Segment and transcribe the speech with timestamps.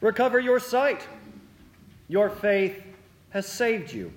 [0.00, 1.06] recover your sight.
[2.08, 2.82] Your faith
[3.30, 4.12] has saved you.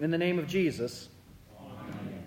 [0.00, 1.08] In the name of Jesus.
[1.58, 2.24] Amen.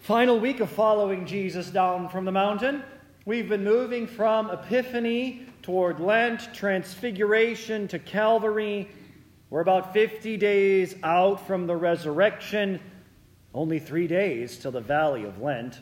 [0.00, 2.82] Final week of following Jesus down from the mountain.
[3.24, 8.88] We've been moving from Epiphany toward Lent, Transfiguration to Calvary.
[9.50, 12.80] We're about 50 days out from the resurrection,
[13.52, 15.78] only three days till the Valley of Lent.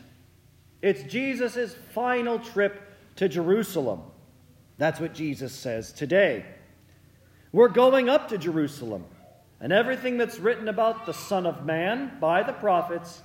[0.81, 2.81] It's Jesus' final trip
[3.15, 4.01] to Jerusalem.
[4.77, 6.45] That's what Jesus says today.
[7.51, 9.05] We're going up to Jerusalem,
[9.59, 13.21] and everything that's written about the Son of Man by the prophets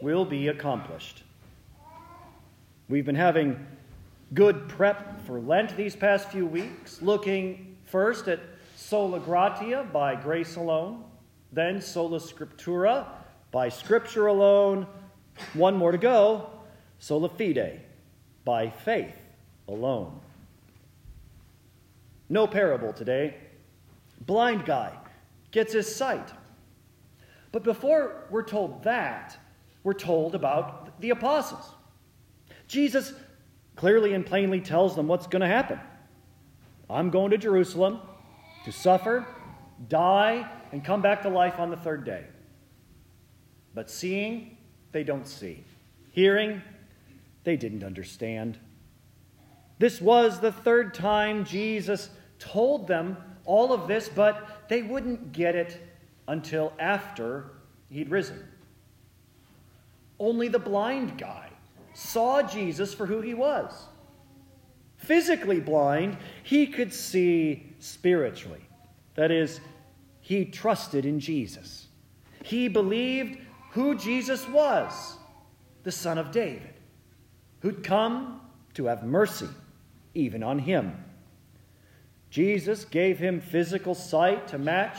[0.00, 1.22] will be accomplished.
[2.88, 3.66] We've been having
[4.32, 8.40] good prep for Lent these past few weeks, looking first at
[8.76, 11.04] Sola Gratia by grace alone,
[11.52, 13.06] then Sola Scriptura
[13.50, 14.86] by scripture alone,
[15.52, 16.50] one more to go,
[16.98, 17.82] Sola Fide
[18.44, 19.16] by faith
[19.68, 20.20] alone.
[22.34, 23.36] No parable today.
[24.26, 24.92] Blind guy
[25.52, 26.32] gets his sight.
[27.52, 29.38] But before we're told that,
[29.84, 31.70] we're told about the apostles.
[32.66, 33.12] Jesus
[33.76, 35.78] clearly and plainly tells them what's going to happen.
[36.90, 38.00] I'm going to Jerusalem
[38.64, 39.24] to suffer,
[39.88, 42.24] die, and come back to life on the third day.
[43.74, 44.56] But seeing,
[44.90, 45.62] they don't see.
[46.10, 46.62] Hearing,
[47.44, 48.58] they didn't understand.
[49.78, 55.54] This was the third time Jesus told them all of this, but they wouldn't get
[55.54, 55.80] it
[56.28, 57.50] until after
[57.90, 58.42] he'd risen.
[60.18, 61.50] Only the blind guy
[61.92, 63.86] saw Jesus for who he was.
[64.96, 68.66] Physically blind, he could see spiritually.
[69.16, 69.60] That is,
[70.20, 71.88] he trusted in Jesus.
[72.42, 73.38] He believed
[73.72, 75.16] who Jesus was
[75.82, 76.74] the Son of David,
[77.60, 78.40] who'd come
[78.74, 79.48] to have mercy
[80.14, 81.04] even on him.
[82.34, 84.98] Jesus gave him physical sight to match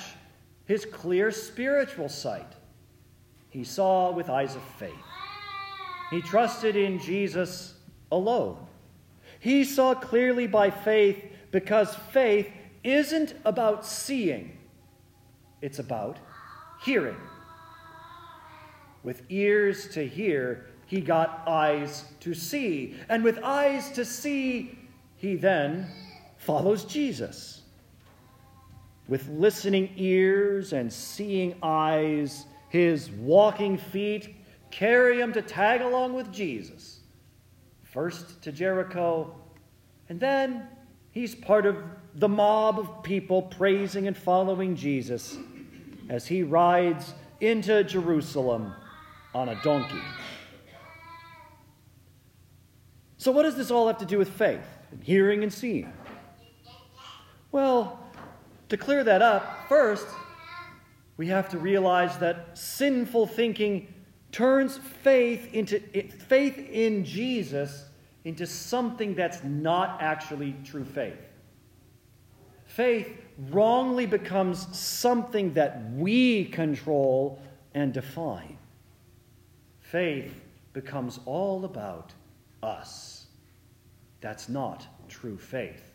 [0.64, 2.50] his clear spiritual sight.
[3.50, 4.94] He saw with eyes of faith.
[6.12, 7.74] He trusted in Jesus
[8.10, 8.66] alone.
[9.42, 12.50] He saw clearly by faith because faith
[12.86, 14.58] isn't about seeing,
[15.62, 16.20] it's about
[16.86, 17.18] hearing.
[19.04, 22.96] With ears to hear, he got eyes to see.
[23.10, 24.80] And with eyes to see,
[25.18, 25.90] he then
[26.46, 27.62] follows Jesus.
[29.08, 34.36] With listening ears and seeing eyes, his walking feet
[34.72, 37.02] carry him to tag along with Jesus.
[37.84, 39.36] First to Jericho,
[40.10, 40.68] and then
[41.12, 41.78] he's part of
[42.16, 45.38] the mob of people praising and following Jesus
[46.10, 48.74] as he rides into Jerusalem
[49.34, 50.02] on a donkey.
[53.18, 54.66] So, what does this all have to do with faith?
[54.96, 55.92] and hearing and seeing?
[57.56, 57.98] Well,
[58.68, 60.06] to clear that up, first,
[61.16, 63.94] we have to realize that sinful thinking
[64.34, 67.86] turns faith into faith in Jesus
[68.26, 71.18] into something that's not actually true faith.
[72.66, 77.42] Faith wrongly becomes something that we control
[77.74, 78.58] and define.
[79.80, 80.42] Faith
[80.74, 82.12] becomes all about
[82.62, 83.28] us.
[84.20, 85.95] That's not true faith.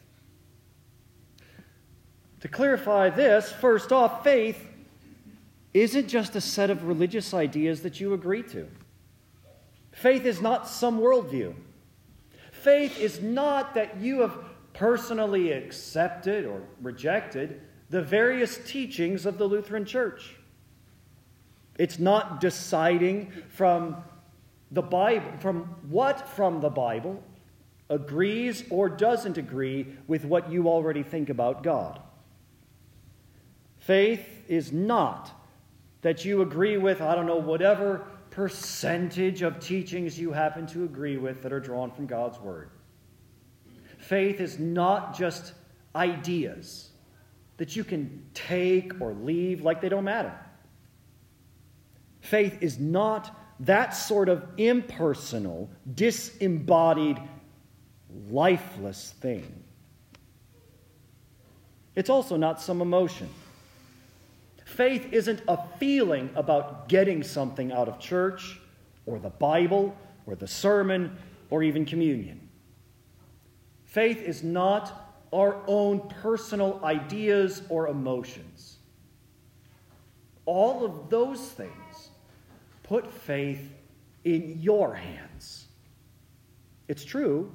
[2.40, 4.66] To clarify this, first off, faith
[5.74, 8.66] isn't just a set of religious ideas that you agree to.
[9.92, 11.54] Faith is not some worldview.
[12.50, 14.36] Faith is not that you have
[14.72, 20.36] personally accepted or rejected the various teachings of the Lutheran Church.
[21.78, 23.96] It's not deciding from
[24.70, 27.22] the Bible, from what from the Bible
[27.88, 32.00] agrees or doesn't agree with what you already think about God.
[33.80, 35.32] Faith is not
[36.02, 41.16] that you agree with, I don't know, whatever percentage of teachings you happen to agree
[41.16, 42.70] with that are drawn from God's Word.
[43.98, 45.52] Faith is not just
[45.94, 46.90] ideas
[47.56, 50.32] that you can take or leave like they don't matter.
[52.20, 57.18] Faith is not that sort of impersonal, disembodied
[58.30, 59.64] lifeless thing.
[61.94, 63.28] It's also not some emotion.
[64.76, 68.60] Faith isn't a feeling about getting something out of church
[69.04, 69.96] or the Bible
[70.26, 71.16] or the sermon
[71.50, 72.48] or even communion.
[73.84, 78.78] Faith is not our own personal ideas or emotions.
[80.46, 82.10] All of those things
[82.84, 83.72] put faith
[84.22, 85.66] in your hands.
[86.86, 87.50] It's true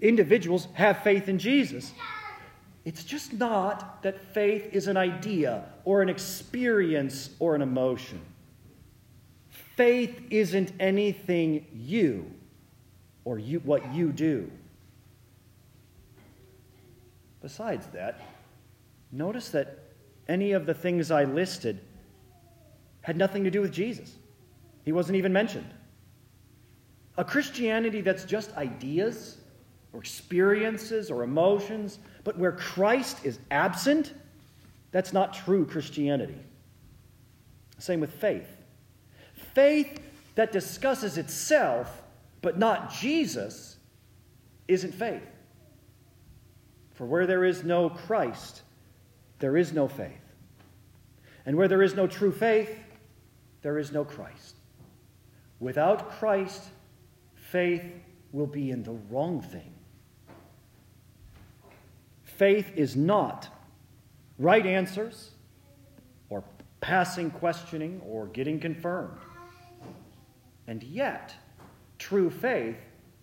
[0.00, 1.92] individuals have faith in Jesus.
[2.84, 8.20] It's just not that faith is an idea or an experience or an emotion.
[9.48, 12.30] Faith isn't anything you
[13.24, 14.50] or you, what you do.
[17.40, 18.20] Besides that,
[19.10, 19.78] notice that
[20.28, 21.80] any of the things I listed
[23.00, 24.14] had nothing to do with Jesus.
[24.84, 25.70] He wasn't even mentioned.
[27.16, 29.38] A Christianity that's just ideas
[29.94, 34.12] or experiences or emotions, but where Christ is absent,
[34.90, 36.38] that's not true Christianity.
[37.78, 38.48] Same with faith.
[39.54, 40.00] Faith
[40.34, 42.02] that discusses itself,
[42.42, 43.76] but not Jesus,
[44.66, 45.22] isn't faith.
[46.94, 48.62] For where there is no Christ,
[49.38, 50.10] there is no faith.
[51.46, 52.76] And where there is no true faith,
[53.62, 54.56] there is no Christ.
[55.60, 56.64] Without Christ,
[57.34, 57.84] faith
[58.32, 59.73] will be in the wrong thing.
[62.36, 63.48] Faith is not
[64.38, 65.30] right answers
[66.28, 66.42] or
[66.80, 69.18] passing questioning or getting confirmed.
[70.66, 71.34] And yet,
[71.98, 72.76] true faith,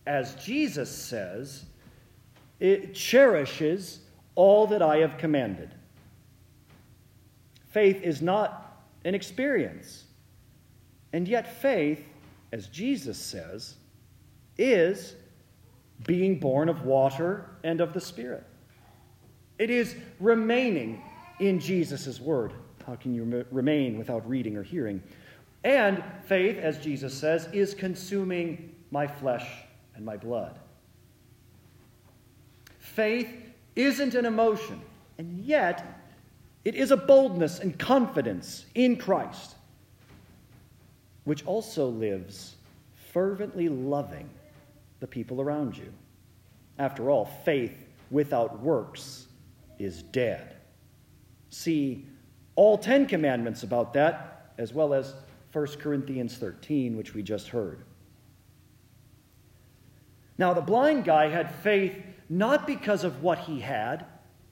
[0.08, 1.66] as Jesus says,
[2.60, 4.00] it cherishes
[4.36, 5.74] all that I have commanded.
[7.68, 10.06] Faith is not an experience.
[11.12, 12.06] And yet, faith,
[12.54, 13.76] as Jesus says,
[14.58, 15.16] is
[16.06, 18.46] being born of water and of the Spirit.
[19.62, 21.04] It is remaining
[21.40, 22.52] in Jesus' word.
[22.88, 25.04] How can you remain without reading or hearing?
[25.64, 29.48] And faith, as Jesus says, is consuming my flesh
[29.94, 30.58] and my blood.
[32.80, 33.30] Faith
[33.76, 34.82] isn't an emotion,
[35.20, 35.86] and yet
[36.66, 39.54] it is a boldness and confidence in Christ,
[41.26, 42.56] which also lives
[43.14, 44.28] fervently loving
[45.02, 45.94] the people around you.
[46.80, 47.78] After all, faith
[48.10, 49.28] without works
[49.84, 50.56] is dead.
[51.50, 52.08] See
[52.56, 55.14] all Ten Commandments about that, as well as
[55.54, 57.84] 1 Corinthians 13, which we just heard.
[60.38, 61.96] Now, the blind guy had faith
[62.30, 64.06] not because of what he had,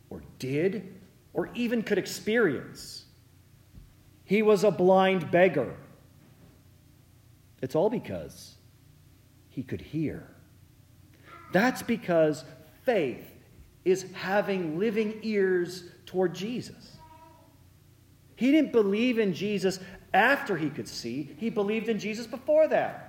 [0.09, 0.95] or did,
[1.33, 3.05] or even could experience.
[4.25, 5.75] He was a blind beggar.
[7.61, 8.55] It's all because
[9.49, 10.27] he could hear.
[11.51, 12.43] That's because
[12.83, 13.28] faith
[13.85, 16.97] is having living ears toward Jesus.
[18.35, 19.79] He didn't believe in Jesus
[20.13, 23.05] after he could see, he believed in Jesus before that.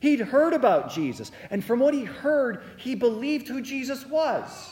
[0.00, 4.70] He'd heard about Jesus, and from what he heard, he believed who Jesus was.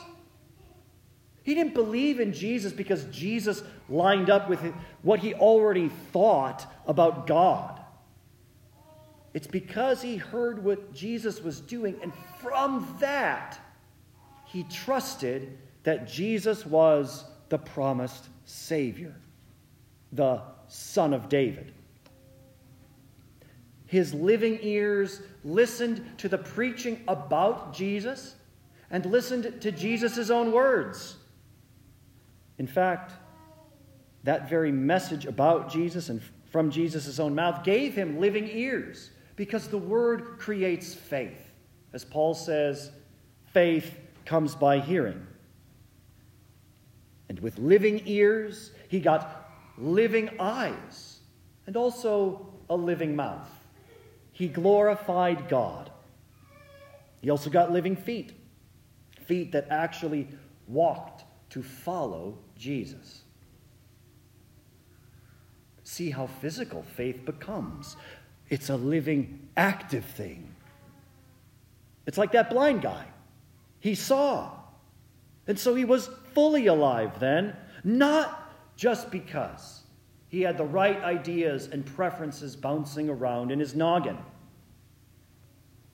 [1.42, 4.60] He didn't believe in Jesus because Jesus lined up with
[5.02, 7.80] what he already thought about God.
[9.34, 13.58] It's because he heard what Jesus was doing, and from that,
[14.54, 19.12] he trusted that Jesus was the promised Savior,
[20.12, 21.72] the Son of David.
[23.86, 28.36] His living ears listened to the preaching about Jesus
[28.92, 31.16] and listened to Jesus' own words.
[32.58, 33.12] In fact,
[34.22, 36.22] that very message about Jesus and
[36.52, 41.50] from Jesus' own mouth gave him living ears because the word creates faith.
[41.92, 42.92] As Paul says,
[43.52, 45.26] faith comes by hearing.
[47.28, 51.20] And with living ears, he got living eyes
[51.66, 53.50] and also a living mouth.
[54.32, 55.90] He glorified God.
[57.20, 58.32] He also got living feet,
[59.26, 60.28] feet that actually
[60.66, 63.22] walked to follow Jesus.
[65.84, 67.96] See how physical faith becomes.
[68.50, 70.54] It's a living, active thing.
[72.06, 73.06] It's like that blind guy.
[73.84, 74.50] He saw.
[75.46, 79.82] And so he was fully alive then, not just because
[80.28, 84.16] he had the right ideas and preferences bouncing around in his noggin.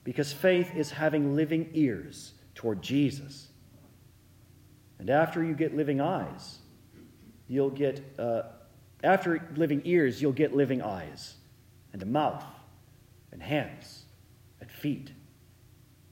[0.05, 3.49] Because faith is having living ears toward Jesus.
[4.97, 6.59] And after you get living eyes,
[7.49, 8.43] you'll get, uh,
[9.03, 11.35] after living ears, you'll get living eyes,
[11.91, 12.45] and a mouth,
[13.33, 14.05] and hands,
[14.61, 15.11] and feet.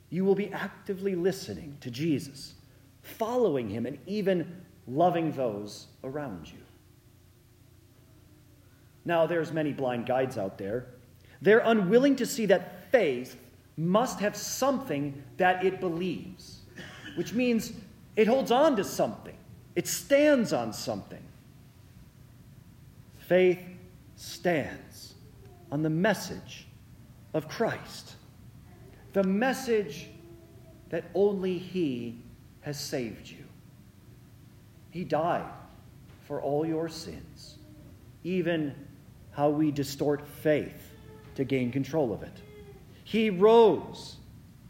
[0.09, 2.53] You will be actively listening to Jesus,
[3.01, 6.59] following him, and even loving those around you.
[9.05, 10.87] Now, there's many blind guides out there.
[11.41, 13.37] They're unwilling to see that faith
[13.77, 16.61] must have something that it believes,
[17.15, 17.71] which means
[18.15, 19.37] it holds on to something,
[19.75, 21.23] it stands on something.
[23.17, 23.59] Faith
[24.15, 25.13] stands
[25.71, 26.67] on the message
[27.33, 28.15] of Christ,
[29.13, 30.07] the message
[30.89, 32.21] that only He
[32.61, 33.45] has saved you.
[34.91, 35.45] He died
[36.27, 37.57] for all your sins,
[38.23, 38.75] even
[39.31, 40.93] how we distort faith
[41.35, 42.41] to gain control of it.
[43.03, 44.17] He rose,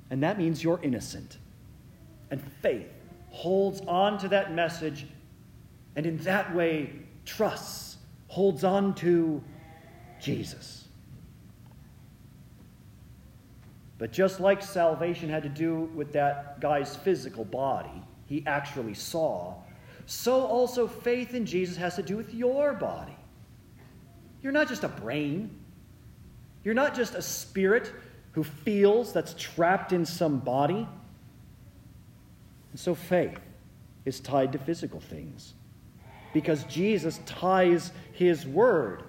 [0.09, 1.37] and that means you're innocent.
[2.31, 2.87] And faith
[3.31, 5.05] holds on to that message,
[5.95, 6.91] and in that way
[7.25, 9.43] trusts, holds on to
[10.21, 10.78] Jesus.
[13.99, 19.55] But just like salvation had to do with that guy's physical body, he actually saw,
[20.05, 23.15] so also faith in Jesus has to do with your body.
[24.41, 25.59] You're not just a brain,
[26.63, 27.91] you're not just a spirit
[28.31, 30.87] who feels that's trapped in some body.
[32.71, 33.39] And so faith
[34.05, 35.55] is tied to physical things
[36.33, 39.03] because Jesus ties his word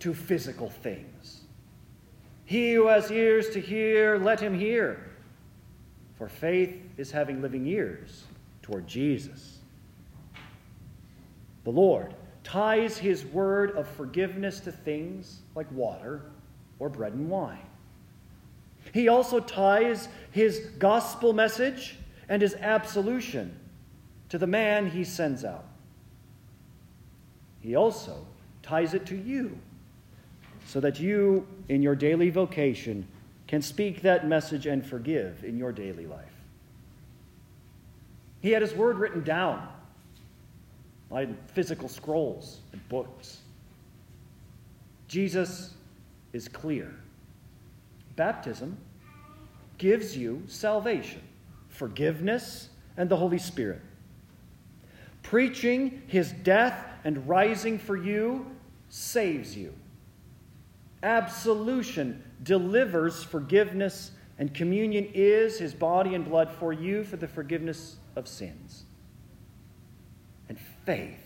[0.00, 1.41] to physical things.
[2.44, 5.10] He who has ears to hear, let him hear.
[6.16, 8.24] For faith is having living ears
[8.62, 9.58] toward Jesus.
[11.64, 16.22] The Lord ties his word of forgiveness to things like water
[16.78, 17.66] or bread and wine.
[18.92, 21.96] He also ties his gospel message
[22.28, 23.58] and his absolution
[24.28, 25.66] to the man he sends out.
[27.60, 28.26] He also
[28.62, 29.58] ties it to you
[30.66, 33.06] so that you, in your daily vocation,
[33.46, 36.32] can speak that message and forgive in your daily life.
[38.40, 39.68] He had his word written down
[41.10, 43.38] on physical scrolls and books.
[45.06, 45.74] Jesus
[46.32, 46.94] is clear.
[48.16, 48.76] Baptism
[49.78, 51.20] gives you salvation,
[51.68, 53.80] forgiveness, and the Holy Spirit.
[55.22, 58.46] Preaching his death and rising for you
[58.88, 59.74] saves you.
[61.02, 67.96] Absolution delivers forgiveness, and communion is his body and blood for you for the forgiveness
[68.14, 68.84] of sins.
[70.48, 71.18] And faith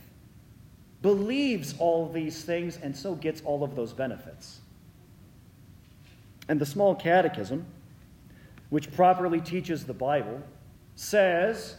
[1.03, 4.61] believes all these things and so gets all of those benefits.
[6.49, 7.67] And the small catechism,
[8.71, 10.41] which properly teaches the Bible,
[10.95, 11.77] says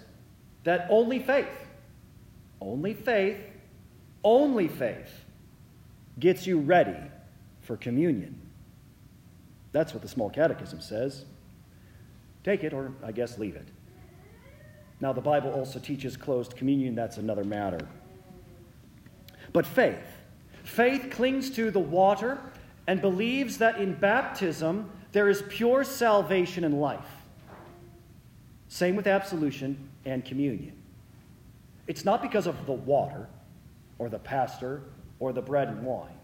[0.63, 1.47] that only faith,
[2.61, 3.37] only faith,
[4.23, 5.25] only faith
[6.19, 6.97] gets you ready
[7.67, 8.39] for communion.
[9.73, 11.25] That's what the small catechism says.
[12.43, 13.67] Take it, or I guess leave it.
[15.01, 16.95] Now, the Bible also teaches closed communion.
[16.95, 17.85] That's another matter.
[19.51, 19.99] But faith.
[20.63, 22.39] Faith clings to the water
[22.87, 27.05] and believes that in baptism there is pure salvation and life.
[28.69, 30.73] Same with absolution and communion.
[31.85, 33.27] It's not because of the water
[33.99, 34.83] or the pastor
[35.19, 36.16] or the bread and wine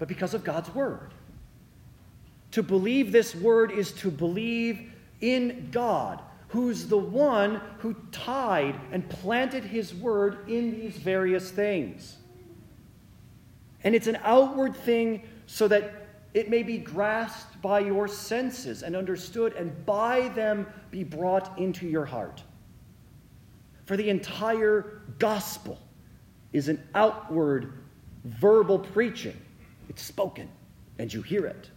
[0.00, 1.12] but because of God's word.
[2.52, 4.90] To believe this word is to believe
[5.20, 12.16] in God, who's the one who tied and planted his word in these various things.
[13.84, 18.96] And it's an outward thing so that it may be grasped by your senses and
[18.96, 22.42] understood, and by them be brought into your heart.
[23.84, 25.78] For the entire gospel
[26.52, 27.74] is an outward
[28.24, 29.36] verbal preaching
[29.90, 30.48] it's spoken,
[31.00, 31.68] and you hear it.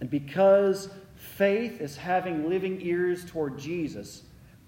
[0.00, 4.22] And because faith is having living ears toward Jesus,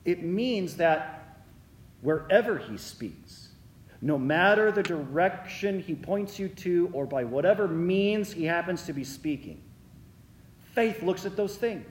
[0.04, 1.38] it means that
[2.02, 3.48] wherever he speaks,
[4.02, 8.92] no matter the direction he points you to or by whatever means he happens to
[8.92, 9.62] be speaking,
[10.74, 11.86] faith looks at those things.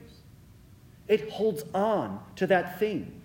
[1.07, 3.19] It holds on to that thing.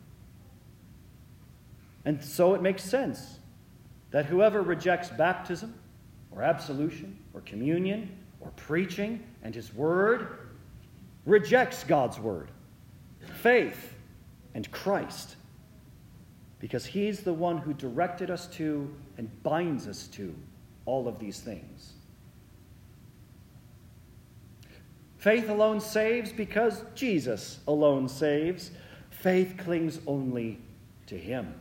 [2.07, 3.41] And so it makes sense
[4.11, 5.75] that whoever rejects baptism,
[6.37, 10.39] or absolution or communion or preaching and his word
[11.25, 12.51] rejects God's word,
[13.41, 13.95] faith,
[14.55, 15.37] and Christ.
[16.59, 20.35] Because he's the one who directed us to and binds us to
[20.85, 21.95] all of these things.
[25.19, 28.71] Faith alone saves because Jesus alone saves.
[29.11, 30.59] Faith clings only
[31.07, 31.55] to him.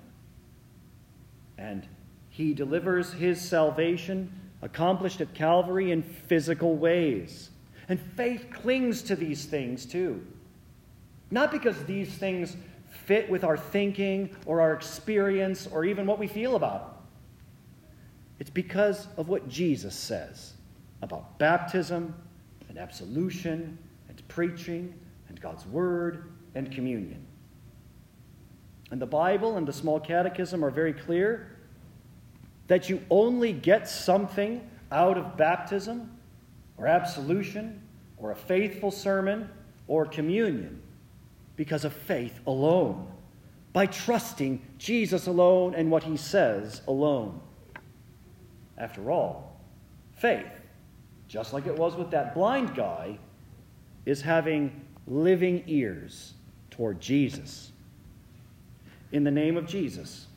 [1.58, 1.88] And
[2.30, 4.32] he delivers his salvation
[4.66, 7.52] accomplished at Calvary in physical ways.
[7.88, 10.26] And faith clings to these things too.
[11.30, 12.58] Not because these things
[12.88, 17.04] fit with our thinking or our experience or even what we feel about them.
[18.40, 20.54] It's because of what Jesus says
[21.02, 22.16] about baptism
[22.68, 23.78] and absolution
[24.10, 24.94] and preaching
[25.30, 27.24] and God's word and communion.
[28.90, 31.55] And the Bible and the small catechism are very clear
[32.68, 36.12] that you only get something out of baptism
[36.78, 37.82] or absolution
[38.18, 39.50] or a faithful sermon
[39.88, 40.82] or communion
[41.56, 43.08] because of faith alone,
[43.72, 47.40] by trusting Jesus alone and what he says alone.
[48.78, 49.60] After all,
[50.14, 50.46] faith,
[51.28, 53.18] just like it was with that blind guy,
[54.06, 56.34] is having living ears
[56.72, 57.72] toward Jesus.
[59.12, 60.28] In the name of Jesus,